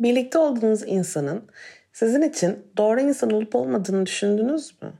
[0.00, 1.42] Birlikte olduğunuz insanın
[1.92, 4.92] sizin için doğru insan olup olmadığını düşündünüz mü?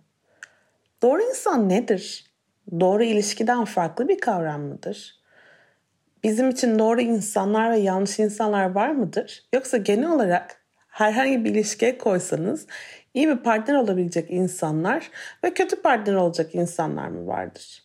[1.03, 2.25] Doğru insan nedir?
[2.81, 5.21] Doğru ilişkiden farklı bir kavram mıdır?
[6.25, 9.45] Bizim için doğru insanlar ve yanlış insanlar var mıdır?
[9.55, 10.57] Yoksa genel olarak
[10.89, 12.67] herhangi bir ilişkiye koysanız
[13.15, 15.11] iyi bir partner olabilecek insanlar
[15.45, 17.83] ve kötü partner olacak insanlar mı vardır?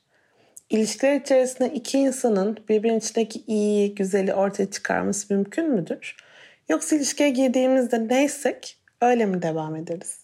[0.69, 6.24] İlişkiler içerisinde iki insanın birbirinin içindeki iyi, güzeli ortaya çıkarması mümkün müdür?
[6.69, 10.19] Yoksa ilişkiye girdiğimizde neysek öyle mi devam ederiz?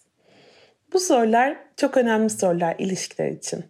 [0.92, 3.64] Bu sorular çok önemli sorular ilişkiler için.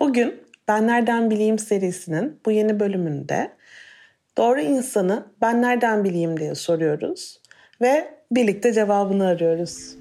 [0.00, 3.50] Bugün Ben Nereden Bileyim serisinin bu yeni bölümünde
[4.36, 7.40] doğru insanı ben nereden bileyim diye soruyoruz
[7.80, 9.96] ve birlikte cevabını arıyoruz.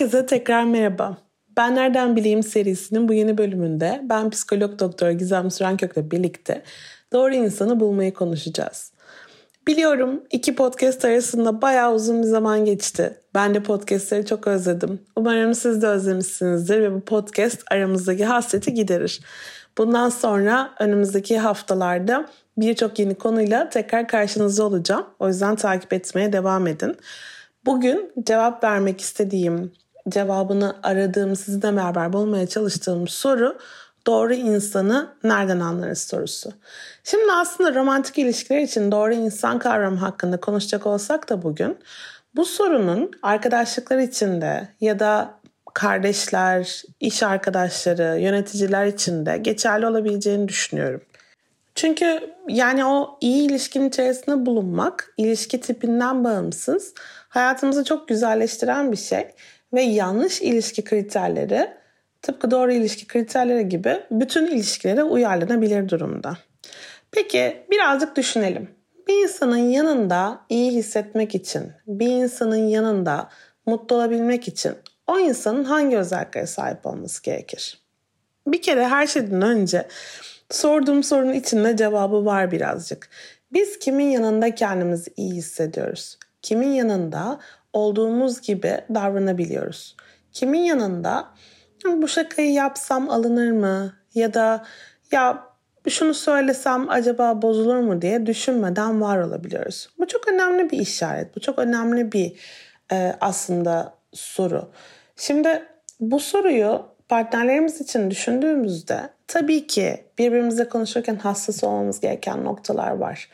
[0.00, 1.16] Herkese tekrar merhaba.
[1.56, 6.62] Ben Nereden Bileyim serisinin bu yeni bölümünde ben psikolog doktor Gizem Sürenkök'le birlikte
[7.12, 8.92] doğru insanı bulmayı konuşacağız.
[9.66, 13.20] Biliyorum iki podcast arasında bayağı uzun bir zaman geçti.
[13.34, 15.00] Ben de podcastleri çok özledim.
[15.16, 19.20] Umarım siz de özlemişsinizdir ve bu podcast aramızdaki hasreti giderir.
[19.78, 22.26] Bundan sonra önümüzdeki haftalarda
[22.56, 25.06] birçok yeni konuyla tekrar karşınızda olacağım.
[25.18, 26.96] O yüzden takip etmeye devam edin.
[27.66, 29.72] Bugün cevap vermek istediğim,
[30.08, 33.58] cevabını aradığım, sizinle beraber bulmaya çalıştığım soru
[34.06, 36.52] doğru insanı nereden anlarız sorusu.
[37.04, 41.78] Şimdi aslında romantik ilişkiler için doğru insan kavramı hakkında konuşacak olsak da bugün
[42.36, 45.34] bu sorunun arkadaşlıklar içinde ya da
[45.74, 51.00] kardeşler, iş arkadaşları, yöneticiler için de geçerli olabileceğini düşünüyorum.
[51.74, 56.94] Çünkü yani o iyi ilişkinin içerisinde bulunmak ilişki tipinden bağımsız
[57.28, 59.28] hayatımızı çok güzelleştiren bir şey
[59.72, 61.70] ve yanlış ilişki kriterleri
[62.22, 66.38] tıpkı doğru ilişki kriterleri gibi bütün ilişkilere uyarlanabilir durumda.
[67.12, 68.68] Peki birazcık düşünelim.
[69.08, 73.28] Bir insanın yanında iyi hissetmek için, bir insanın yanında
[73.66, 74.72] mutlu olabilmek için
[75.06, 77.80] o insanın hangi özelliklere sahip olması gerekir?
[78.46, 79.88] Bir kere her şeyden önce
[80.50, 83.10] sorduğum sorunun içinde cevabı var birazcık.
[83.52, 86.18] Biz kimin yanında kendimizi iyi hissediyoruz?
[86.42, 87.40] Kimin yanında
[87.72, 89.96] olduğumuz gibi davranabiliyoruz?
[90.32, 91.28] Kimin yanında
[91.86, 93.94] bu şakayı yapsam alınır mı?
[94.14, 94.64] Ya da
[95.12, 95.44] ya
[95.88, 99.88] şunu söylesem acaba bozulur mu diye düşünmeden var olabiliyoruz.
[99.98, 101.36] Bu çok önemli bir işaret.
[101.36, 102.32] Bu çok önemli bir
[102.92, 104.70] e, aslında soru.
[105.16, 105.62] Şimdi
[106.00, 113.28] bu soruyu partnerlerimiz için düşündüğümüzde tabii ki birbirimizle konuşurken hassas olmamız gereken noktalar var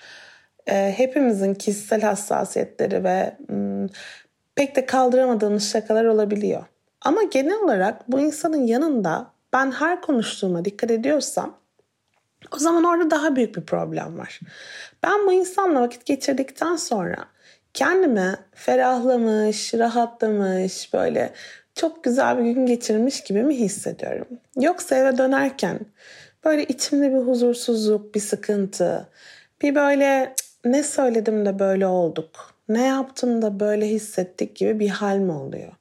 [0.66, 3.36] e, hepimizin kişisel hassasiyetleri ve
[4.56, 6.64] pek de kaldıramadığımız şakalar olabiliyor.
[7.00, 11.56] Ama genel olarak bu insanın yanında ben her konuştuğuma dikkat ediyorsam
[12.52, 14.40] o zaman orada daha büyük bir problem var.
[15.02, 17.16] Ben bu insanla vakit geçirdikten sonra
[17.74, 21.32] kendimi ferahlamış, rahatlamış, böyle
[21.74, 24.26] çok güzel bir gün geçirmiş gibi mi hissediyorum?
[24.60, 25.80] Yoksa eve dönerken
[26.44, 29.08] böyle içimde bir huzursuzluk, bir sıkıntı,
[29.62, 30.34] bir böyle
[30.64, 35.72] ne söyledim de böyle olduk, ne yaptım da böyle hissettik gibi bir hal mi oluyor?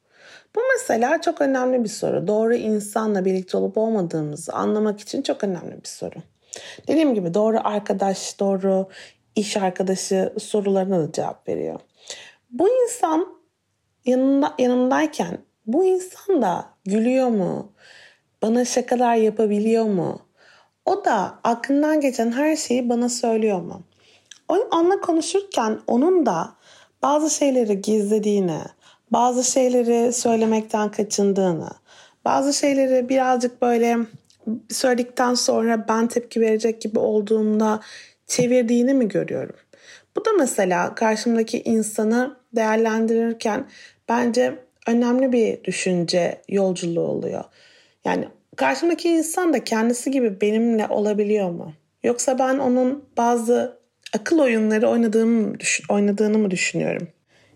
[0.55, 2.27] Bu mesela çok önemli bir soru.
[2.27, 6.15] Doğru insanla birlikte olup olmadığımızı anlamak için çok önemli bir soru.
[6.87, 8.89] Dediğim gibi doğru arkadaş, doğru
[9.35, 11.79] iş arkadaşı sorularına da cevap veriyor.
[12.51, 13.27] Bu insan
[14.05, 17.71] yanında, yanımdayken bu insan da gülüyor mu?
[18.41, 20.19] Bana şakalar yapabiliyor mu?
[20.85, 23.83] O da aklından geçen her şeyi bana söylüyor mu?
[24.47, 26.55] Onunla konuşurken onun da
[27.01, 28.59] bazı şeyleri gizlediğini,
[29.11, 31.69] bazı şeyleri söylemekten kaçındığını,
[32.25, 33.97] bazı şeyleri birazcık böyle
[34.69, 37.79] söyledikten sonra ben tepki verecek gibi olduğunda
[38.27, 39.55] çevirdiğini mi görüyorum?
[40.15, 43.65] Bu da mesela karşımdaki insanı değerlendirirken
[44.09, 47.43] bence önemli bir düşünce yolculuğu oluyor.
[48.05, 51.73] Yani karşımdaki insan da kendisi gibi benimle olabiliyor mu?
[52.03, 53.79] Yoksa ben onun bazı
[54.15, 55.53] akıl oyunları oynadığımı,
[55.89, 57.07] oynadığını mı düşünüyorum?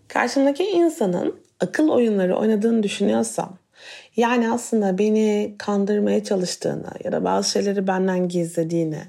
[0.08, 3.58] Karşımdaki insanın akıl oyunları oynadığını düşünüyorsam
[4.16, 9.02] yani aslında beni kandırmaya çalıştığını ya da bazı şeyleri benden gizlediğini,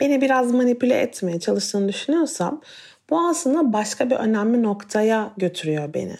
[0.00, 2.60] beni biraz manipüle etmeye çalıştığını düşünüyorsam
[3.10, 6.16] bu aslında başka bir önemli noktaya götürüyor beni.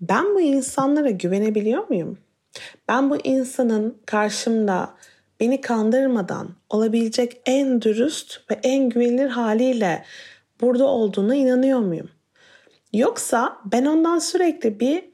[0.00, 2.18] ben bu insanlara güvenebiliyor muyum?
[2.88, 4.90] Ben bu insanın karşımda
[5.40, 10.04] beni kandırmadan olabilecek en dürüst ve en güvenilir haliyle
[10.60, 12.10] burada olduğuna inanıyor muyum?
[12.92, 15.04] Yoksa ben ondan sürekli bir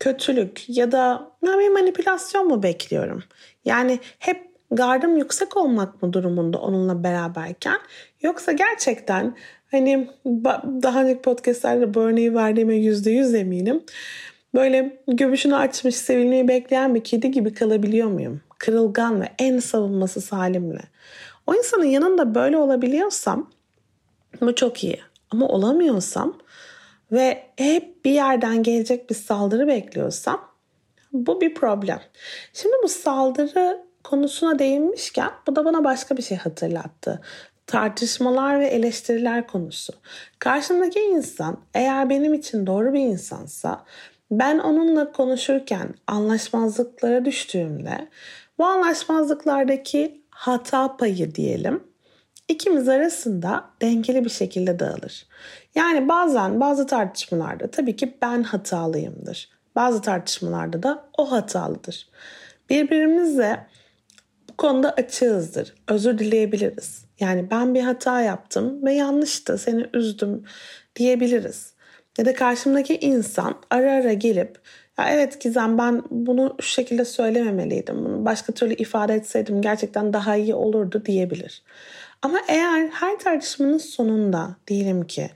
[0.00, 3.22] kötülük ya da bir manipülasyon mu bekliyorum?
[3.64, 7.78] Yani hep gardım yüksek olmak mı durumunda onunla beraberken
[8.22, 9.36] yoksa gerçekten
[9.70, 10.10] hani
[10.82, 13.82] daha önceki podcastlerde bu örneği verdiğime yüzde yüz eminim.
[14.54, 18.40] Böyle göbüşünü açmış sevilmeyi bekleyen bir kedi gibi kalabiliyor muyum?
[18.62, 20.82] Kırılgan ve en savunmasız halimle.
[21.46, 23.50] O insanın yanında böyle olabiliyorsam
[24.40, 25.00] bu çok iyi.
[25.30, 26.38] Ama olamıyorsam
[27.12, 30.48] ve hep bir yerden gelecek bir saldırı bekliyorsam
[31.12, 32.00] bu bir problem.
[32.52, 37.20] Şimdi bu saldırı konusuna değinmişken bu da bana başka bir şey hatırlattı.
[37.66, 39.92] Tartışmalar ve eleştiriler konusu.
[40.38, 43.84] Karşımdaki insan eğer benim için doğru bir insansa
[44.32, 48.08] ben onunla konuşurken anlaşmazlıklara düştüğümde
[48.62, 51.84] bu anlaşmazlıklardaki hata payı diyelim
[52.48, 55.26] ikimiz arasında dengeli bir şekilde dağılır.
[55.74, 59.50] Yani bazen bazı tartışmalarda tabii ki ben hatalıyımdır.
[59.76, 62.08] Bazı tartışmalarda da o hatalıdır.
[62.70, 63.66] Birbirimizle
[64.50, 65.74] bu konuda açığızdır.
[65.88, 67.04] Özür dileyebiliriz.
[67.20, 70.44] Yani ben bir hata yaptım ve yanlıştı, seni üzdüm
[70.96, 71.72] diyebiliriz.
[72.18, 74.58] Ya da karşımdaki insan ara ara gelip
[75.02, 78.04] ya evet Gizem ben bunu şu şekilde söylememeliydim.
[78.04, 81.62] Bunu başka türlü ifade etseydim gerçekten daha iyi olurdu diyebilir.
[82.22, 85.30] Ama eğer her tartışmanın sonunda diyelim ki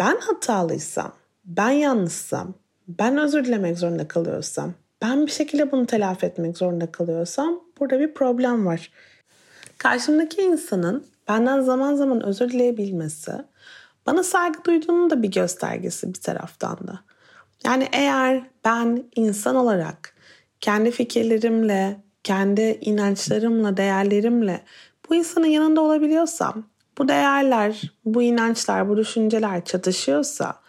[0.00, 1.12] ben hatalıysam,
[1.44, 2.54] ben yanlışsam,
[2.88, 8.14] ben özür dilemek zorunda kalıyorsam, ben bir şekilde bunu telafi etmek zorunda kalıyorsam burada bir
[8.14, 8.90] problem var.
[9.78, 13.32] Karşımdaki insanın benden zaman zaman özür dileyebilmesi
[14.06, 17.00] bana saygı duyduğunun da bir göstergesi bir taraftan da.
[17.64, 20.16] Yani eğer ben insan olarak
[20.60, 24.64] kendi fikirlerimle, kendi inançlarımla, değerlerimle
[25.08, 26.64] bu insanın yanında olabiliyorsam,
[26.98, 30.60] bu değerler, bu inançlar, bu düşünceler çatışıyorsa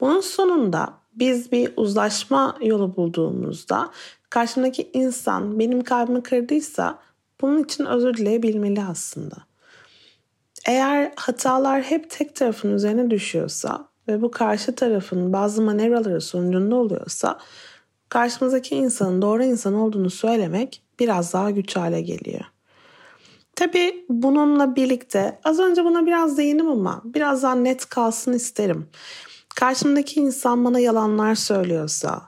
[0.00, 3.90] bunun sonunda biz bir uzlaşma yolu bulduğumuzda
[4.30, 6.98] karşımdaki insan benim kalbimi kırdıysa
[7.40, 9.36] bunun için özür dileyebilmeli aslında.
[10.66, 17.38] Eğer hatalar hep tek tarafın üzerine düşüyorsa ve bu karşı tarafın bazı manevraları sonucunda oluyorsa
[18.08, 22.44] karşımızdaki insanın doğru insan olduğunu söylemek biraz daha güç hale geliyor.
[23.56, 28.88] Tabii bununla birlikte az önce buna biraz değindim ama biraz daha net kalsın isterim.
[29.48, 32.22] Karşımdaki insan bana yalanlar söylüyorsa,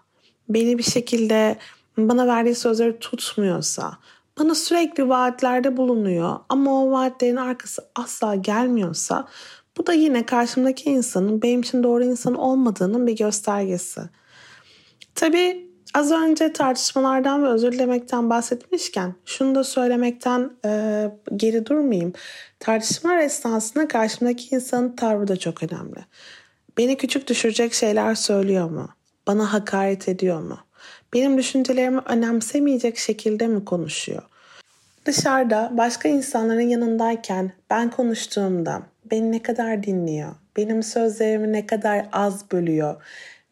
[0.49, 1.59] beni bir şekilde
[1.99, 3.99] bana verdiği sözleri tutmuyorsa,
[4.39, 9.29] bana sürekli vaatlerde bulunuyor ama o vaatlerin arkası asla gelmiyorsa
[9.79, 14.01] bu da yine karşımdaki insanın benim için doğru insan olmadığının bir göstergesi.
[15.15, 21.05] Tabii az önce tartışmalardan ve özür dilemekten bahsetmişken şunu da söylemekten e,
[21.37, 22.13] geri durmayayım.
[22.61, 26.05] Tartışmalar esnasında karşımdaki insanın tavrı da çok önemli.
[26.79, 28.89] Beni küçük düşürecek şeyler söylüyor mu?
[29.27, 30.59] Bana hakaret ediyor mu?
[31.15, 34.23] Benim düşüncelerimi önemsemeyecek şekilde mi konuşuyor?
[35.05, 40.35] Dışarıda başka insanların yanındayken ben konuştuğumda beni ne kadar dinliyor?
[40.57, 43.03] Benim sözlerimi ne kadar az bölüyor?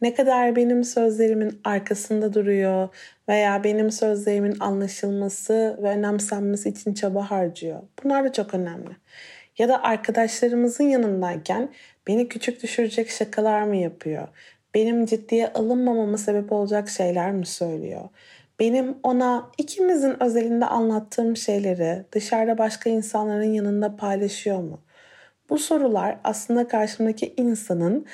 [0.03, 2.89] Ne kadar benim sözlerimin arkasında duruyor
[3.29, 7.83] veya benim sözlerimin anlaşılması ve önemsenmesi için çaba harcıyor.
[8.05, 8.97] Bunlar da çok önemli.
[9.59, 11.73] Ya da arkadaşlarımızın yanındayken
[12.07, 14.29] beni küçük düşürecek şakalar mı yapıyor?
[14.75, 18.09] Benim ciddiye alınmamama sebep olacak şeyler mi söylüyor?
[18.61, 24.86] Benim ona ikimizin özelinde anlattığım şeyleri dışarıda başka insanların yanında paylaşıyor mu?
[25.51, 28.07] Bu sorular aslında karşımdaki insanın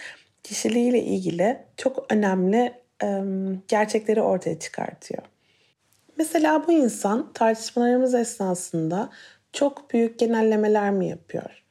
[0.43, 2.73] kişiliğiyle ilgili çok önemli
[3.03, 3.23] e,
[3.69, 5.23] gerçekleri ortaya çıkartıyor.
[6.17, 9.11] Mesela bu insan tartışmalarımız esnasında
[9.53, 11.65] çok büyük genellemeler mi yapıyor?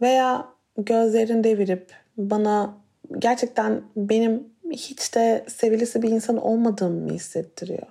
[0.00, 2.74] Veya gözlerini devirip bana
[3.18, 7.86] gerçekten benim hiç de sevilisi bir insan olmadığımı mı hissettiriyor?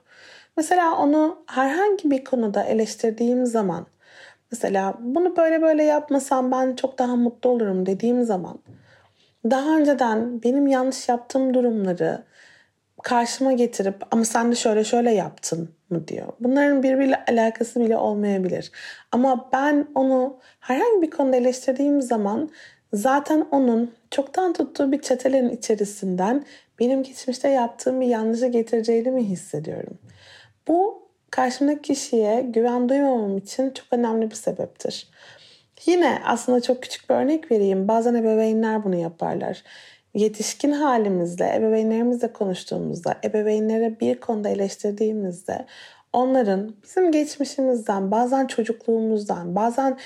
[0.57, 3.87] Mesela onu herhangi bir konuda eleştirdiğim zaman
[4.51, 8.59] mesela bunu böyle böyle yapmasam ben çok daha mutlu olurum dediğim zaman
[9.49, 12.23] daha önceden benim yanlış yaptığım durumları
[13.03, 16.27] karşıma getirip ama sen de şöyle şöyle yaptın mı diyor.
[16.39, 18.71] Bunların birbiriyle alakası bile olmayabilir.
[19.11, 22.49] Ama ben onu herhangi bir konuda eleştirdiğim zaman
[22.93, 26.45] zaten onun çoktan tuttuğu bir çetelerin içerisinden
[26.79, 29.97] benim geçmişte yaptığım bir yanlışı getireceğini mi hissediyorum?
[30.67, 31.00] Bu
[31.31, 35.07] karşımdaki kişiye güven duymamam için çok önemli bir sebeptir.
[35.85, 37.87] Yine aslında çok küçük bir örnek vereyim.
[37.87, 39.63] Bazen ebeveynler bunu yaparlar.
[40.13, 45.65] yetişkin halimizle, ebeveynlerimizle konuştuğumuzda, ebeveynlere bir konuda eleştirdiğimizde
[46.13, 49.97] onların bizim geçmişimizden, bazen çocukluğumuzdan, bazen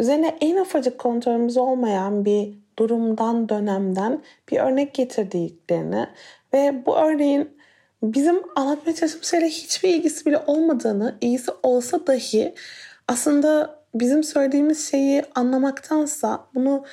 [0.00, 6.06] üzerine en ufacık kontrolümüz olmayan bir durumdan, dönemden bir örnek getirdiklerini
[6.54, 7.55] ve bu örneğin
[8.02, 12.54] bizim anlatmaya çalıştığımız şeyle hiçbir ilgisi bile olmadığını, ilgisi olsa dahi
[13.08, 16.84] aslında bizim söylediğimiz şeyi anlamaktansa bunu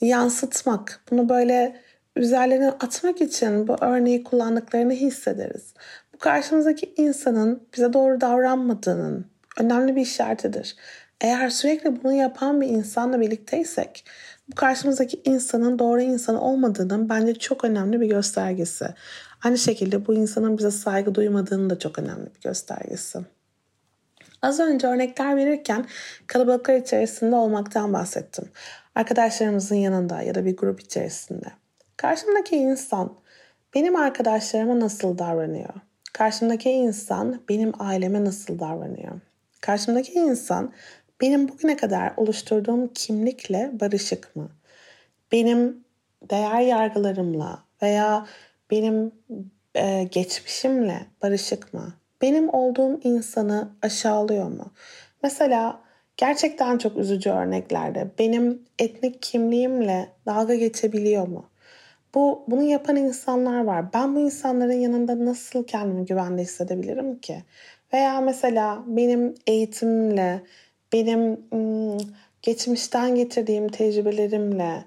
[0.00, 1.76] yansıtmak, bunu böyle
[2.16, 5.74] üzerlerine atmak için bu örneği kullandıklarını hissederiz.
[6.14, 9.26] Bu karşımızdaki insanın bize doğru davranmadığının
[9.60, 10.76] önemli bir işaretidir.
[11.20, 14.04] Eğer sürekli bunu yapan bir insanla birlikteysek
[14.50, 18.86] bu karşımızdaki insanın doğru insan olmadığının bence çok önemli bir göstergesi.
[19.44, 23.18] Aynı şekilde bu insanın bize saygı duymadığının da çok önemli bir göstergesi.
[24.42, 25.86] Az önce örnekler verirken
[26.26, 28.48] kalabalıklar içerisinde olmaktan bahsettim.
[28.94, 31.46] Arkadaşlarımızın yanında ya da bir grup içerisinde.
[31.96, 33.16] Karşımdaki insan
[33.74, 35.74] benim arkadaşlarıma nasıl davranıyor?
[36.12, 39.20] Karşımdaki insan benim aileme nasıl davranıyor?
[39.60, 40.72] Karşımdaki insan
[41.20, 44.48] benim bugüne kadar oluşturduğum kimlikle barışık mı?
[45.32, 45.84] Benim
[46.30, 48.26] değer yargılarımla veya
[48.70, 49.12] benim
[49.74, 51.94] e, geçmişimle barışık mı?
[52.22, 54.72] Benim olduğum insanı aşağılıyor mu?
[55.22, 55.80] Mesela
[56.16, 61.50] gerçekten çok üzücü örneklerde benim etnik kimliğimle dalga geçebiliyor mu?
[62.14, 63.92] Bu bunu yapan insanlar var.
[63.92, 67.44] Ben bu insanların yanında nasıl kendimi güvende hissedebilirim ki?
[67.92, 70.42] Veya mesela benim eğitimimle,
[70.92, 71.40] benim
[72.42, 74.84] geçmişten getirdiğim tecrübelerimle,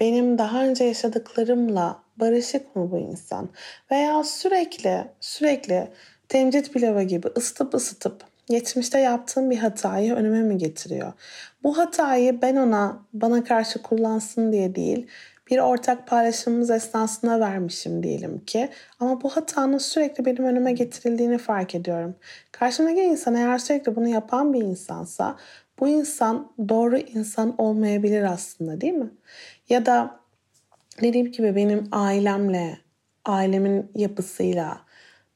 [0.00, 3.48] benim daha önce yaşadıklarımla barışık mı bu insan?
[3.90, 5.88] Veya sürekli sürekli
[6.28, 11.12] temcit pilavı gibi ısıtıp ısıtıp geçmişte yaptığım bir hatayı önüme mi getiriyor?
[11.62, 15.06] Bu hatayı ben ona bana karşı kullansın diye değil,
[15.50, 18.68] bir ortak paylaşımımız esnasında vermişim diyelim ki.
[19.00, 22.14] Ama bu hatanın sürekli benim önüme getirildiğini fark ediyorum.
[22.52, 25.36] Karşımdaki insan eğer sürekli bunu yapan bir insansa
[25.80, 29.10] bu insan doğru insan olmayabilir aslında değil mi?
[29.68, 30.20] Ya da
[31.02, 32.78] dediğim gibi benim ailemle,
[33.24, 34.80] ailemin yapısıyla,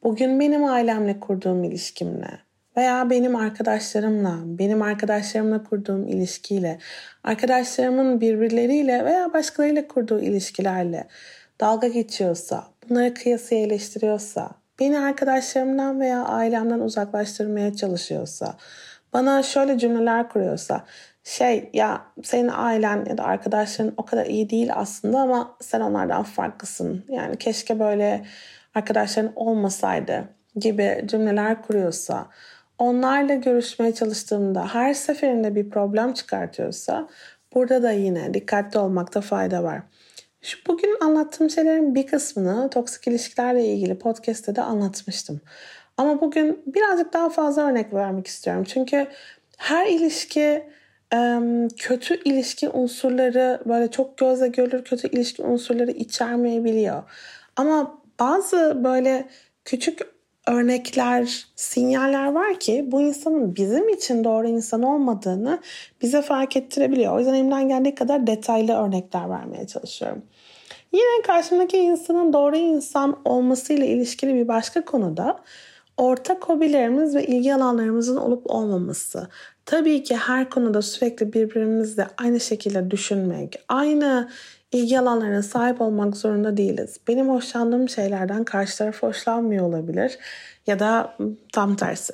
[0.03, 2.39] bugün benim ailemle kurduğum ilişkimle
[2.77, 6.79] veya benim arkadaşlarımla, benim arkadaşlarımla kurduğum ilişkiyle,
[7.25, 11.07] arkadaşlarımın birbirleriyle veya başkalarıyla kurduğu ilişkilerle
[11.61, 14.51] dalga geçiyorsa, bunları kıyasıya eleştiriyorsa,
[14.81, 18.57] beni arkadaşlarımdan veya ailemden uzaklaştırmaya çalışıyorsa,
[19.13, 20.85] bana şöyle cümleler kuruyorsa,
[21.25, 26.23] şey ya senin ailen ya da arkadaşların o kadar iyi değil aslında ama sen onlardan
[26.23, 27.05] farklısın.
[27.09, 28.25] Yani keşke böyle
[28.75, 30.25] arkadaşların olmasaydı
[30.57, 32.27] gibi cümleler kuruyorsa,
[32.79, 37.09] onlarla görüşmeye çalıştığımda her seferinde bir problem çıkartıyorsa
[37.55, 39.83] burada da yine dikkatli olmakta fayda var.
[40.43, 45.41] Şu bugün anlattığım şeylerin bir kısmını toksik ilişkilerle ilgili podcast'te de anlatmıştım.
[45.97, 48.65] Ama bugün birazcık daha fazla örnek vermek istiyorum.
[48.65, 49.07] Çünkü
[49.57, 50.71] her ilişki
[51.77, 57.03] kötü ilişki unsurları böyle çok gözle görülür kötü ilişki unsurları içermeyebiliyor.
[57.57, 59.29] Ama bazı böyle
[59.65, 60.01] küçük
[60.47, 65.59] örnekler, sinyaller var ki bu insanın bizim için doğru insan olmadığını
[66.03, 67.15] bize fark ettirebiliyor.
[67.15, 70.23] O yüzden elimden geldiği kadar detaylı örnekler vermeye çalışıyorum.
[70.93, 75.41] Yine karşımdaki insanın doğru insan olmasıyla ilişkili bir başka konuda
[76.01, 79.29] ortak hobilerimiz ve ilgi alanlarımızın olup olmaması.
[79.67, 84.31] Tabii ki her konuda sürekli birbirimizle aynı şekilde düşünmek, aynı
[84.73, 87.01] ilgi alanlarına sahip olmak zorunda değiliz.
[87.09, 90.19] Benim hoşlandığım şeylerden karşı taraf hoşlanmıyor olabilir
[90.67, 91.17] ya da
[91.53, 92.13] tam tersi.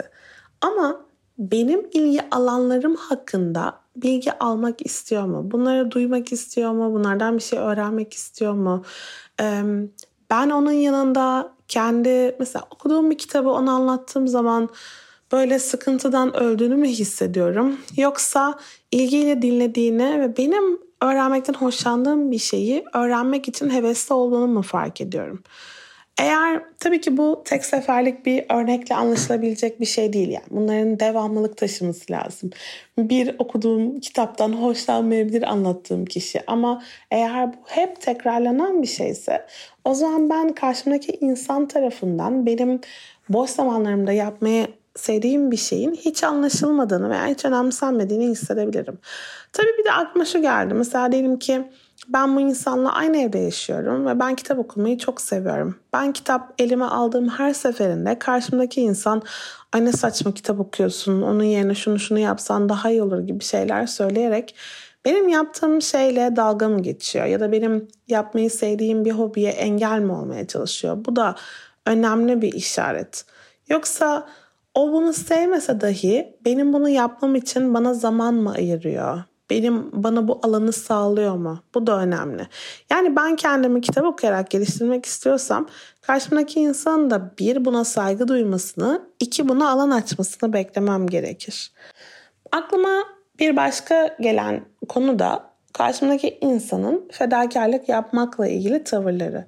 [0.60, 1.00] Ama
[1.38, 5.50] benim ilgi alanlarım hakkında bilgi almak istiyor mu?
[5.50, 6.94] Bunları duymak istiyor mu?
[6.94, 8.84] Bunlardan bir şey öğrenmek istiyor mu?
[10.30, 14.68] Ben onun yanında kendi mesela okuduğum bir kitabı ona anlattığım zaman
[15.32, 17.76] böyle sıkıntıdan öldüğünü mü hissediyorum?
[17.96, 18.58] Yoksa
[18.90, 25.42] ilgiyle dinlediğini ve benim öğrenmekten hoşlandığım bir şeyi öğrenmek için hevesli olduğunu mu fark ediyorum?
[26.20, 30.46] Eğer tabii ki bu tek seferlik bir örnekle anlaşılabilecek bir şey değil yani.
[30.50, 32.50] Bunların devamlılık taşıması lazım.
[32.98, 39.46] Bir okuduğum kitaptan hoşlanmayabilir anlattığım kişi ama eğer bu hep tekrarlanan bir şeyse
[39.84, 42.80] o zaman ben karşımdaki insan tarafından benim
[43.28, 48.98] boş zamanlarımda yapmaya sevdiğim bir şeyin hiç anlaşılmadığını veya hiç önemsenmediğini hissedebilirim.
[49.52, 50.74] Tabii bir de aklıma şu geldi.
[50.74, 51.64] Mesela diyelim ki
[52.08, 55.76] ben bu insanla aynı evde yaşıyorum ve ben kitap okumayı çok seviyorum.
[55.92, 59.22] Ben kitap elime aldığım her seferinde karşımdaki insan
[59.72, 64.54] ay saçma kitap okuyorsun onun yerine şunu şunu yapsan daha iyi olur gibi şeyler söyleyerek
[65.04, 70.12] benim yaptığım şeyle dalga mı geçiyor ya da benim yapmayı sevdiğim bir hobiye engel mi
[70.12, 71.04] olmaya çalışıyor?
[71.04, 71.34] Bu da
[71.86, 73.24] önemli bir işaret.
[73.68, 74.28] Yoksa
[74.74, 79.22] o bunu sevmese dahi benim bunu yapmam için bana zaman mı ayırıyor?
[79.50, 81.58] Benim bana bu alanı sağlıyor mu?
[81.74, 82.48] Bu da önemli.
[82.90, 85.68] Yani ben kendimi kitap okuyarak geliştirmek istiyorsam
[86.00, 91.72] karşımdaki insanın da bir buna saygı duymasını, iki buna alan açmasını beklemem gerekir.
[92.52, 93.04] Aklıma
[93.38, 99.46] bir başka gelen konu da karşımdaki insanın fedakarlık yapmakla ilgili tavırları.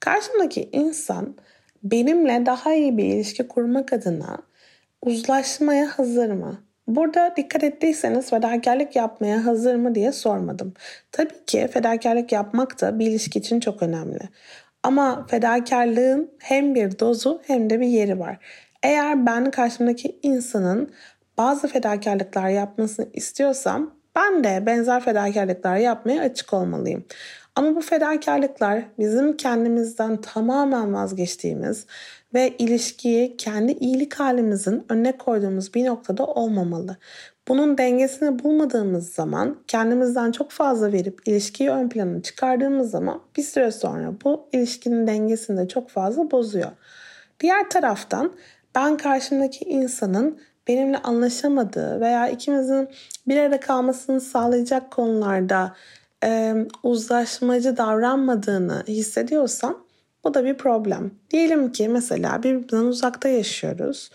[0.00, 1.36] Karşımdaki insan
[1.82, 4.38] benimle daha iyi bir ilişki kurmak adına
[5.02, 6.71] uzlaşmaya hazır mı?
[6.86, 10.74] Burada dikkat ettiyseniz fedakarlık yapmaya hazır mı diye sormadım.
[11.12, 14.20] Tabii ki fedakarlık yapmak da bir ilişki için çok önemli.
[14.82, 18.38] Ama fedakarlığın hem bir dozu hem de bir yeri var.
[18.82, 20.92] Eğer ben karşımdaki insanın
[21.38, 27.04] bazı fedakarlıklar yapmasını istiyorsam ben de benzer fedakarlıklar yapmaya açık olmalıyım.
[27.56, 31.86] Ama bu fedakarlıklar bizim kendimizden tamamen vazgeçtiğimiz
[32.34, 36.96] ve ilişkiyi kendi iyilik halimizin önüne koyduğumuz bir noktada olmamalı.
[37.48, 43.70] Bunun dengesini bulmadığımız zaman kendimizden çok fazla verip ilişkiyi ön plana çıkardığımız zaman bir süre
[43.72, 46.70] sonra bu ilişkinin dengesini de çok fazla bozuyor.
[47.40, 48.32] Diğer taraftan
[48.74, 52.88] ben karşımdaki insanın benimle anlaşamadığı veya ikimizin
[53.28, 55.74] bir arada kalmasını sağlayacak konularda
[56.24, 59.81] e, uzlaşmacı davranmadığını hissediyorsam
[60.24, 61.10] bu da bir problem.
[61.30, 64.10] Diyelim ki mesela birbirimizden uzakta yaşıyoruz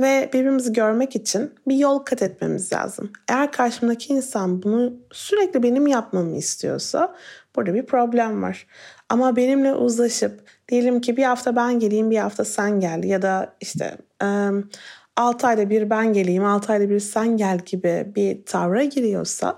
[0.00, 3.12] ve birbirimizi görmek için bir yol kat etmemiz lazım.
[3.28, 7.14] Eğer karşımdaki insan bunu sürekli benim yapmamı istiyorsa
[7.56, 8.66] burada bir problem var.
[9.08, 13.56] Ama benimle uzlaşıp diyelim ki bir hafta ben geleyim bir hafta sen gel ya da
[13.60, 13.98] işte
[15.16, 19.54] 6 ayda bir ben geleyim 6 ayda bir sen gel gibi bir tavra giriyorsa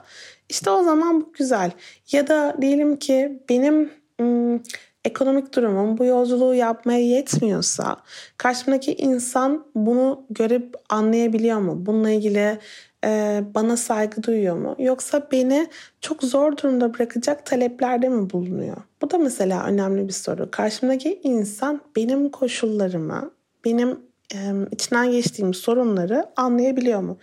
[0.48, 1.70] işte o zaman bu güzel.
[2.12, 4.62] Ya da diyelim ki benim ım,
[5.04, 7.96] ekonomik durumum bu yolculuğu yapmaya yetmiyorsa
[8.38, 11.86] karşımdaki insan bunu görüp anlayabiliyor mu?
[11.86, 12.58] Bununla ilgili
[13.04, 14.76] e, bana saygı duyuyor mu?
[14.78, 15.67] Yoksa beni
[16.00, 18.76] çok zor durumda bırakacak taleplerde mi bulunuyor?
[19.02, 20.50] Bu da mesela önemli bir soru.
[20.50, 23.30] Karşımdaki insan benim koşullarımı,
[23.64, 24.00] benim
[24.34, 24.38] e,
[24.71, 27.19] içinden geçtiğim sorunları anlayabiliyor mu?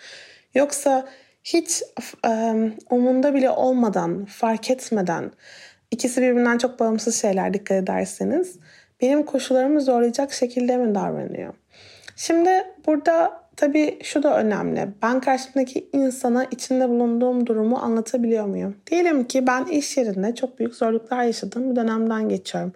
[0.56, 1.08] Yoksa
[1.44, 1.84] hiç
[2.28, 2.54] e,
[2.90, 5.32] umunda bile olmadan, fark etmeden
[5.92, 8.56] ikisi birbirinden çok bağımsız şeyler dikkat ederseniz
[9.02, 11.54] benim koşullarımı zorlayacak şekilde mi davranıyor?
[12.16, 12.50] Şimdi
[12.88, 14.88] burada tabii şu da önemli.
[15.02, 18.76] Ben karşımdaki insana içinde bulunduğum durumu anlatabiliyor muyum?
[18.92, 22.74] Diyelim ki ben iş yerinde çok büyük zorluklar yaşadığım bir dönemden geçiyorum.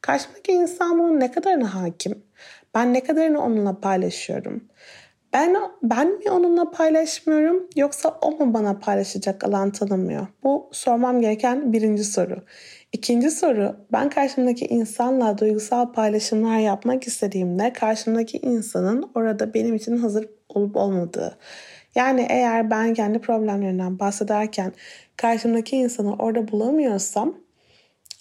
[0.00, 2.22] Karşımdaki insan bunun ne kadarına hakim?
[2.74, 4.64] Ben ne kadarını onunla paylaşıyorum?
[5.32, 10.26] Ben ben mi onunla paylaşmıyorum yoksa o mu bana paylaşacak alan tanımıyor?
[10.42, 12.44] Bu sormam gereken birinci soru.
[12.92, 20.28] İkinci soru, ben karşımdaki insanla duygusal paylaşımlar yapmak istediğimde karşımdaki insanın orada benim için hazır
[20.48, 21.38] olup olmadığı.
[21.94, 24.72] Yani eğer ben kendi problemlerinden bahsederken
[25.16, 27.34] karşımdaki insanı orada bulamıyorsam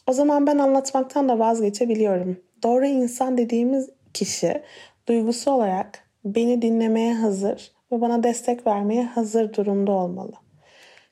[0.07, 2.37] o zaman ben anlatmaktan da vazgeçebiliyorum.
[2.63, 4.61] Doğru insan dediğimiz kişi
[5.07, 10.33] duygusu olarak beni dinlemeye hazır ve bana destek vermeye hazır durumda olmalı.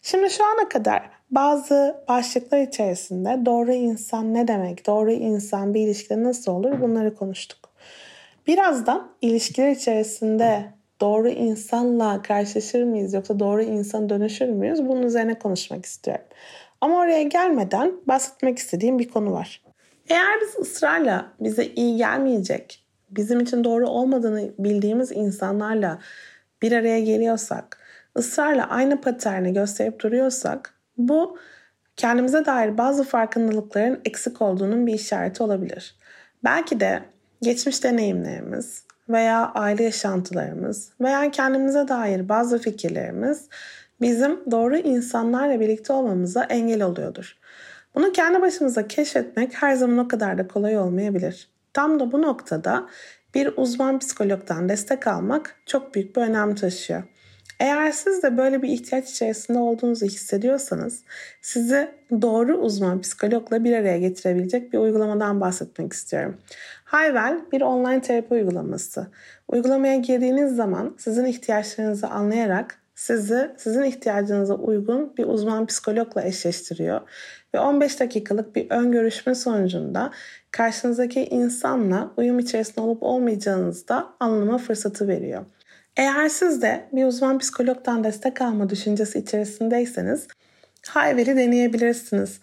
[0.01, 6.23] Şimdi şu ana kadar bazı başlıklar içerisinde doğru insan ne demek, doğru insan bir ilişkide
[6.23, 7.59] nasıl olur bunları konuştuk.
[8.47, 10.65] Birazdan ilişkiler içerisinde
[11.01, 16.25] doğru insanla karşılaşır mıyız yoksa doğru insan dönüşür müyüz bunun üzerine konuşmak istiyorum.
[16.81, 19.61] Ama oraya gelmeden bahsetmek istediğim bir konu var.
[20.09, 22.84] Eğer biz ısrarla bize iyi gelmeyecek
[23.15, 25.99] bizim için doğru olmadığını bildiğimiz insanlarla
[26.61, 27.77] bir araya geliyorsak,
[28.17, 31.37] ısrarla aynı paterni gösterip duruyorsak bu
[31.95, 35.95] kendimize dair bazı farkındalıkların eksik olduğunun bir işareti olabilir.
[36.43, 37.01] Belki de
[37.41, 43.49] geçmiş deneyimlerimiz veya aile yaşantılarımız veya kendimize dair bazı fikirlerimiz
[44.01, 47.37] bizim doğru insanlarla birlikte olmamıza engel oluyordur.
[47.95, 51.54] Bunu kendi başımıza keşfetmek her zaman o kadar da kolay olmayabilir.
[51.75, 52.87] Tam da bu noktada
[53.33, 57.03] bir uzman psikologdan destek almak çok büyük bir önem taşıyor.
[57.59, 61.03] Eğer siz de böyle bir ihtiyaç içerisinde olduğunuzu hissediyorsanız
[61.41, 66.37] sizi doğru uzman psikologla bir araya getirebilecek bir uygulamadan bahsetmek istiyorum.
[66.83, 69.07] Hayvel bir online terapi uygulaması.
[69.47, 77.01] Uygulamaya girdiğiniz zaman sizin ihtiyaçlarınızı anlayarak sizi sizin ihtiyacınıza uygun bir uzman psikologla eşleştiriyor
[77.55, 80.11] ve 15 dakikalık bir ön görüşme sonucunda
[80.51, 85.45] karşınızdaki insanla uyum içerisinde olup olmayacağınızı da anlama fırsatı veriyor.
[85.97, 90.27] Eğer siz de bir uzman psikologdan destek alma düşüncesi içerisindeyseniz
[90.87, 92.39] Hayver'i deneyebilirsiniz.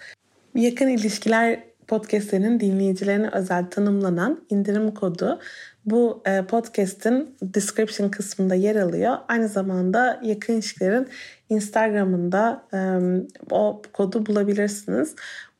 [0.55, 5.40] Yakın ilişkiler podcastlerinin dinleyicilerine özel tanımlanan indirim kodu
[5.84, 9.16] bu e, podcast'in description kısmında yer alıyor.
[9.28, 11.08] Aynı zamanda yakın ilişkilerin
[11.48, 12.78] Instagram'ında e,
[13.50, 15.14] o kodu bulabilirsiniz.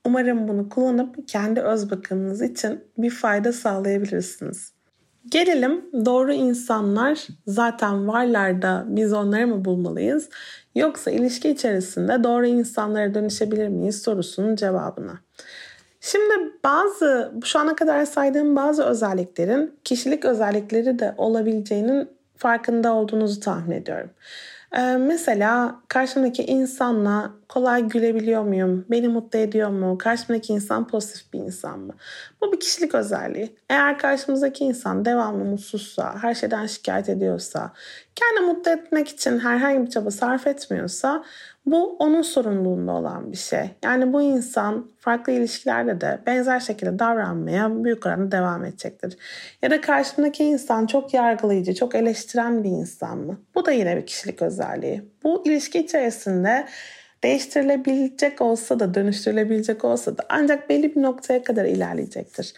[0.05, 4.73] Umarım bunu kullanıp kendi öz bakımınız için bir fayda sağlayabilirsiniz.
[5.31, 10.29] Gelelim doğru insanlar zaten varlar da biz onları mı bulmalıyız?
[10.75, 15.21] Yoksa ilişki içerisinde doğru insanlara dönüşebilir miyiz sorusunun cevabına.
[16.05, 16.35] Şimdi
[16.65, 24.11] bazı şu ana kadar saydığım bazı özelliklerin kişilik özellikleri de olabileceğinin farkında olduğunuzu tahmin ediyorum.
[24.77, 28.85] Ee, mesela karşımdaki insanla kolay gülebiliyor muyum?
[28.91, 29.99] Beni mutlu ediyor mu?
[29.99, 31.95] Karşımdaki insan pozitif bir insan mı?
[32.41, 33.57] Bu bir kişilik özelliği.
[33.71, 37.73] Eğer karşımızdaki insan devamlı mutsuzsa, her şeyden şikayet ediyorsa,
[38.15, 41.25] kendi mutlu etmek için herhangi bir çaba sarf etmiyorsa
[41.67, 43.71] bu onun sorumluluğunda olan bir şey.
[43.85, 49.17] Yani bu insan farklı ilişkilerde de benzer şekilde davranmaya büyük oranda devam edecektir.
[49.63, 53.39] Ya da karşımdaki insan çok yargılayıcı, çok eleştiren bir insan mı?
[53.55, 55.03] Bu da yine bir kişilik özelliği.
[55.25, 56.67] Bu ilişki içerisinde
[57.25, 62.55] değiştirilebilecek olsa da dönüştürülebilecek olsa da ancak belli bir noktaya kadar ilerleyecektir.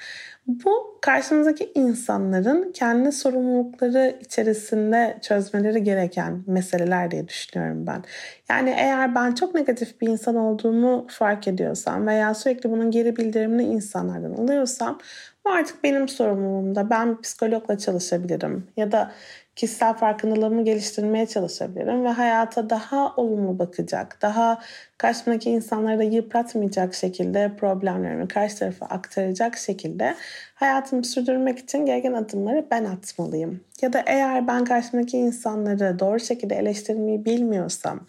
[0.46, 8.04] Bu karşımızdaki insanların kendi sorumlulukları içerisinde çözmeleri gereken meseleler diye düşünüyorum ben.
[8.48, 13.62] Yani eğer ben çok negatif bir insan olduğumu fark ediyorsam veya sürekli bunun geri bildirimini
[13.62, 14.98] insanlardan alıyorsam
[15.44, 16.90] bu artık benim sorumluluğumda.
[16.90, 19.12] Ben psikologla çalışabilirim ya da
[19.56, 24.60] kişisel farkındalığımı geliştirmeye çalışabilirim ve hayata daha olumlu bakacak, daha
[24.98, 30.14] karşımdaki insanları da yıpratmayacak şekilde problemlerimi karşı tarafa aktaracak şekilde
[30.54, 33.60] hayatımı sürdürmek için gereken adımları ben atmalıyım.
[33.82, 38.00] Ya da eğer ben karşımdaki insanları doğru şekilde eleştirmeyi bilmiyorsam,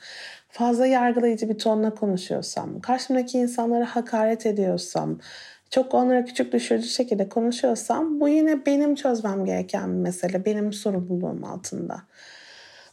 [0.50, 5.20] fazla yargılayıcı bir tonla konuşuyorsam, karşımdaki insanlara hakaret ediyorsam,
[5.76, 10.46] çok onlara küçük düşürücü şekilde konuşuyorsam bu yine benim çözmem gereken bir mesele.
[10.46, 12.02] Benim sorumluluğum altında.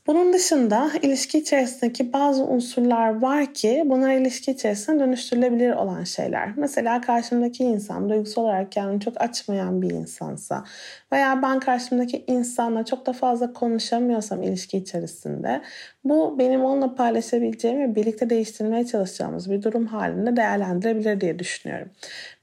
[0.07, 6.53] Bunun dışında ilişki içerisindeki bazı unsurlar var ki bunlar ilişki içerisinde dönüştürülebilir olan şeyler.
[6.57, 10.65] Mesela karşımdaki insan duygusal olarak kendini çok açmayan bir insansa
[11.13, 15.63] veya ben karşımdaki insanla çok da fazla konuşamıyorsam ilişki içerisinde
[16.05, 21.91] bu benim onunla paylaşabileceğim ve birlikte değiştirmeye çalışacağımız bir durum halinde değerlendirebilir diye düşünüyorum.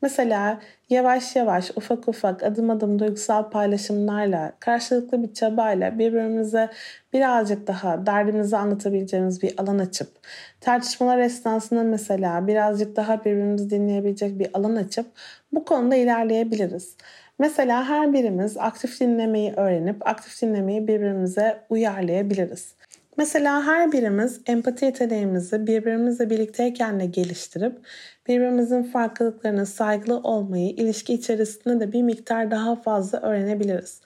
[0.01, 6.69] Mesela yavaş yavaş ufak ufak adım adım duygusal paylaşımlarla karşılıklı bir çabayla birbirimize
[7.13, 10.07] birazcık daha derdimizi anlatabileceğimiz bir alan açıp
[10.61, 15.05] tartışmalar esnasında mesela birazcık daha birbirimizi dinleyebilecek bir alan açıp
[15.51, 16.95] bu konuda ilerleyebiliriz.
[17.39, 22.78] Mesela her birimiz aktif dinlemeyi öğrenip aktif dinlemeyi birbirimize uyarlayabiliriz.
[23.19, 27.79] Mesela her birimiz empati yeteneğimizi birbirimizle birlikteyken de geliştirip
[28.27, 34.01] birbirimizin farklılıklarına saygılı olmayı ilişki içerisinde de bir miktar daha fazla öğrenebiliriz.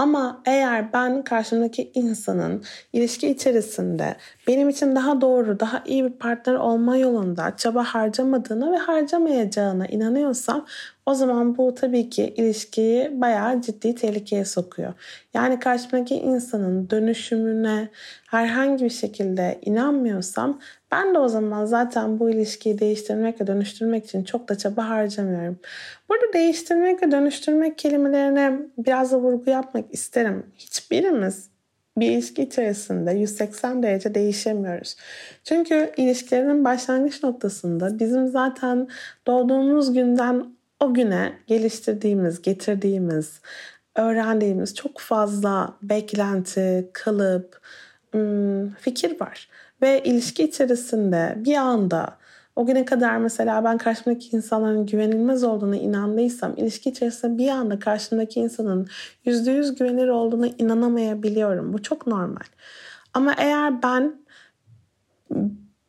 [0.00, 4.16] Ama eğer ben karşımdaki insanın ilişki içerisinde
[4.48, 10.66] benim için daha doğru, daha iyi bir partner olma yolunda çaba harcamadığına ve harcamayacağına inanıyorsam
[11.06, 14.92] o zaman bu tabii ki ilişkiyi bayağı ciddi tehlikeye sokuyor.
[15.34, 17.88] Yani karşımdaki insanın dönüşümüne
[18.30, 20.60] herhangi bir şekilde inanmıyorsam
[20.92, 25.58] ben de o zaman zaten bu ilişkiyi değiştirmek ve dönüştürmek için çok da çaba harcamıyorum.
[26.08, 30.46] Burada değiştirmek ve dönüştürmek kelimelerine biraz da vurgu yapmak isterim.
[30.56, 31.50] Hiçbirimiz
[31.96, 34.96] bir ilişki içerisinde 180 derece değişemiyoruz.
[35.44, 38.88] Çünkü ilişkilerin başlangıç noktasında bizim zaten
[39.26, 40.46] doğduğumuz günden
[40.80, 43.40] o güne geliştirdiğimiz, getirdiğimiz,
[43.96, 47.60] öğrendiğimiz çok fazla beklenti, kalıp,
[48.80, 49.48] fikir var.
[49.82, 52.20] Ve ilişki içerisinde bir anda
[52.56, 58.40] o güne kadar mesela ben karşımdaki insanların güvenilmez olduğuna inandıysam ilişki içerisinde bir anda karşımdaki
[58.40, 58.88] insanın
[59.24, 61.72] yüzde yüz güvenilir olduğuna inanamayabiliyorum.
[61.72, 62.46] Bu çok normal.
[63.14, 64.20] Ama eğer ben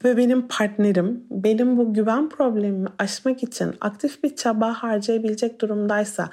[0.04, 6.30] ve benim partnerim benim bu güven problemimi aşmak için aktif bir çaba harcayabilecek durumdaysa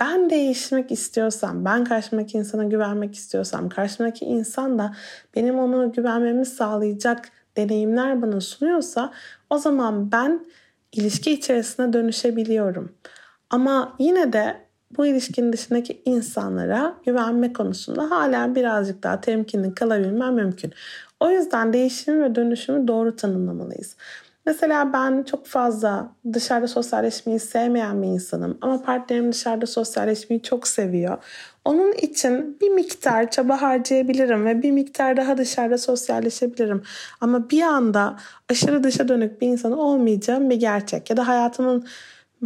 [0.00, 4.94] ben değişmek istiyorsam, ben karşımdaki insana güvenmek istiyorsam, karşımdaki insan da
[5.36, 9.12] benim ona güvenmemi sağlayacak deneyimler bana sunuyorsa
[9.50, 10.46] o zaman ben
[10.92, 12.92] ilişki içerisine dönüşebiliyorum.
[13.50, 14.56] Ama yine de
[14.96, 20.72] bu ilişkinin dışındaki insanlara güvenme konusunda hala birazcık daha temkinli kalabilmem mümkün.
[21.20, 23.96] O yüzden değişimi ve dönüşümü doğru tanımlamalıyız.
[24.48, 31.18] Mesela ben çok fazla dışarıda sosyalleşmeyi sevmeyen bir insanım ama partnerim dışarıda sosyalleşmeyi çok seviyor.
[31.64, 36.82] Onun için bir miktar çaba harcayabilirim ve bir miktar daha dışarıda sosyalleşebilirim.
[37.20, 38.16] Ama bir anda
[38.50, 41.10] aşırı dışa dönük bir insan olmayacağım bir gerçek.
[41.10, 41.86] Ya da hayatımın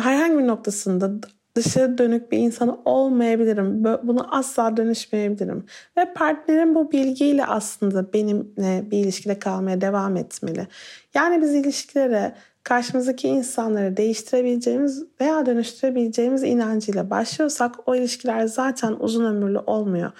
[0.01, 3.85] herhangi bir noktasında dışa dönük bir insan olmayabilirim.
[3.85, 5.67] Bunu asla dönüşmeyebilirim.
[5.97, 10.67] Ve partnerim bu bilgiyle aslında benimle bir ilişkide kalmaya devam etmeli.
[11.15, 12.35] Yani biz ilişkilere
[12.65, 20.13] karşımızdaki insanları değiştirebileceğimiz veya dönüştürebileceğimiz inancıyla başlıyorsak o ilişkiler zaten uzun ömürlü olmuyor.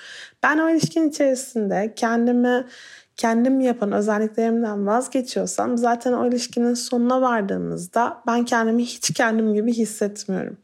[0.43, 2.67] Ben o ilişkin içerisinde kendimi
[3.17, 10.57] kendim yapan özelliklerimden vazgeçiyorsam zaten o ilişkinin sonuna vardığımızda ben kendimi hiç kendim gibi hissetmiyorum.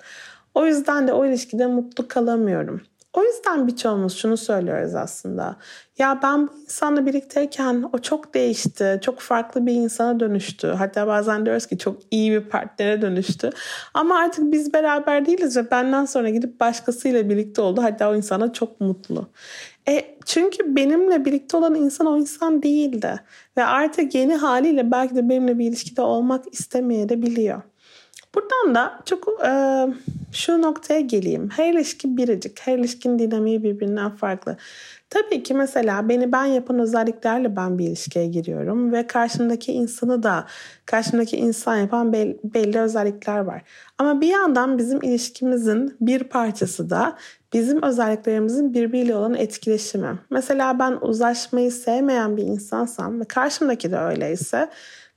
[0.54, 2.80] O yüzden de o ilişkide mutlu kalamıyorum.
[3.12, 5.56] O yüzden birçoğumuz şunu söylüyoruz aslında.
[5.98, 9.00] Ya ben bu insanla birlikteyken o çok değişti.
[9.02, 10.66] Çok farklı bir insana dönüştü.
[10.66, 13.50] Hatta bazen diyoruz ki çok iyi bir partnere dönüştü.
[13.94, 17.82] Ama artık biz beraber değiliz ve benden sonra gidip başkasıyla birlikte oldu.
[17.82, 19.28] Hatta o insana çok mutlu.
[19.88, 23.20] E, çünkü benimle birlikte olan insan o insan değildi.
[23.56, 27.62] Ve artık yeni haliyle belki de benimle bir ilişkide olmak istemeyebiliyor.
[28.34, 29.52] Buradan da çok e,
[30.32, 31.48] şu noktaya geleyim.
[31.56, 32.60] Her ilişki biricik.
[32.60, 34.56] Her ilişkinin dinamiği birbirinden farklı.
[35.10, 40.46] Tabii ki mesela beni ben yapan özelliklerle ben bir ilişkiye giriyorum ve karşımdaki insanı da
[40.86, 43.62] karşımdaki insan yapan belli, belli özellikler var.
[43.98, 47.16] Ama bir yandan bizim ilişkimizin bir parçası da
[47.52, 50.18] bizim özelliklerimizin birbiriyle olan etkileşimi.
[50.30, 54.70] Mesela ben uzlaşmayı sevmeyen bir insansam ve karşımdaki de öyleyse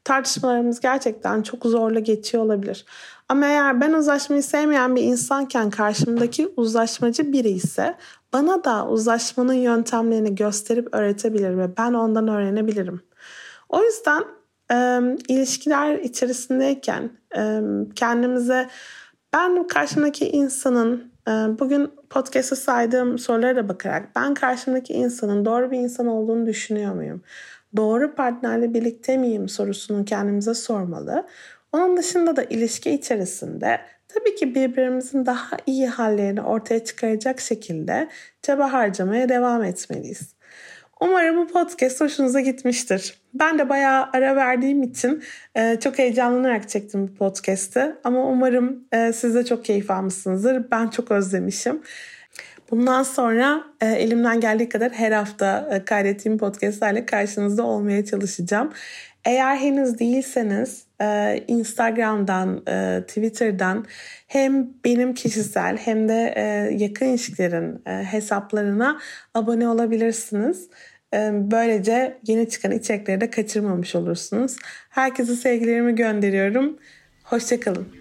[0.04, 2.86] tartışmalarımız gerçekten çok zorla geçiyor olabilir.
[3.30, 7.96] Ama eğer ben uzlaşmayı sevmeyen bir insanken karşımdaki uzlaşmacı biri ise
[8.34, 13.02] bana da uzlaşmanın yöntemlerini gösterip öğretebilir ve ben ondan öğrenebilirim.
[13.70, 14.24] O yüzden
[14.72, 17.62] e, ilişkiler içerisindeyken e,
[17.96, 18.70] kendimize
[19.34, 26.08] ben karşımdaki insanın e, bugün podcast'a saydığım sorulara bakarak ben karşımdaki insanın doğru bir insan
[26.08, 27.22] olduğunu düşünüyor muyum?
[27.76, 31.28] Doğru partnerle birlikte miyim sorusunu kendimize sormalı.
[31.72, 38.10] Onun dışında da ilişki içerisinde tabii ki birbirimizin daha iyi hallerini ortaya çıkaracak şekilde
[38.42, 40.36] çaba harcamaya devam etmeliyiz.
[41.02, 43.22] Umarım bu podcast hoşunuza gitmiştir.
[43.34, 45.24] Ben de bayağı ara verdiğim için
[45.56, 47.96] e, çok heyecanlanarak çektim bu podcast'i.
[48.04, 50.72] Ama umarım e, siz de çok keyif almışsınızdır.
[50.72, 51.82] Ben çok özlemişim.
[52.72, 58.74] Bundan sonra e, elimden geldiği kadar her hafta e, kaydettiğim podcastlerle karşınızda olmaya çalışacağım.
[59.26, 63.86] Eğer henüz değilseniz e, Instagram'dan, e, Twitter'dan
[64.28, 66.44] hem benim kişisel hem de e,
[66.84, 69.00] yakın ilişkilerin e, hesaplarına
[69.34, 70.70] abone olabilirsiniz.
[71.14, 74.58] E, böylece yeni çıkan içerikleri de kaçırmamış olursunuz.
[74.90, 76.78] Herkese sevgilerimi gönderiyorum.
[77.24, 78.01] Hoşçakalın.